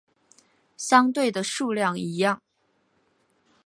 [0.77, 2.41] 相对的数量一样。